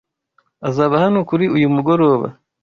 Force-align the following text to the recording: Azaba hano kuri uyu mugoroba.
Azaba 0.67 0.95
hano 1.03 1.19
kuri 1.29 1.45
uyu 1.55 1.67
mugoroba. 1.75 2.27